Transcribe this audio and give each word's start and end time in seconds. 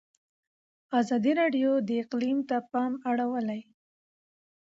ازادي 0.99 1.31
راډیو 1.41 1.71
د 1.87 1.89
اقلیم 2.03 2.37
ته 2.49 2.57
پام 2.71 2.91
اړولی. 3.09 3.61